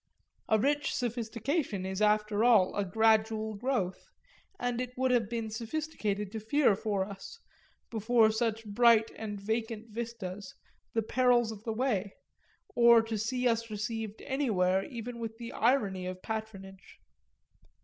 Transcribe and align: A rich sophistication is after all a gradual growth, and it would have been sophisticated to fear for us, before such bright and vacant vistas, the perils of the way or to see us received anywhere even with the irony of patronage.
A 0.49 0.57
rich 0.57 0.95
sophistication 0.95 1.85
is 1.85 2.01
after 2.01 2.43
all 2.43 2.75
a 2.75 2.83
gradual 2.83 3.53
growth, 3.53 4.09
and 4.59 4.81
it 4.81 4.97
would 4.97 5.11
have 5.11 5.29
been 5.29 5.51
sophisticated 5.51 6.31
to 6.31 6.39
fear 6.39 6.75
for 6.75 7.05
us, 7.05 7.37
before 7.91 8.31
such 8.31 8.65
bright 8.65 9.11
and 9.15 9.39
vacant 9.39 9.91
vistas, 9.91 10.55
the 10.93 11.03
perils 11.03 11.51
of 11.51 11.63
the 11.65 11.71
way 11.73 12.15
or 12.73 13.03
to 13.03 13.15
see 13.15 13.47
us 13.47 13.69
received 13.69 14.23
anywhere 14.23 14.83
even 14.85 15.19
with 15.19 15.37
the 15.37 15.51
irony 15.51 16.07
of 16.07 16.23
patronage. 16.23 16.97